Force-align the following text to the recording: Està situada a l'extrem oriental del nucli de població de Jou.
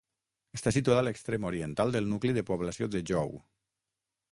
Està 0.57 0.71
situada 0.77 1.03
a 1.03 1.07
l'extrem 1.07 1.45
oriental 1.51 1.95
del 1.97 2.09
nucli 2.15 2.33
de 2.39 2.45
població 2.51 2.91
de 2.97 3.05
Jou. 3.13 3.33